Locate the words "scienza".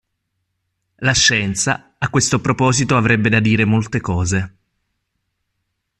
1.13-1.93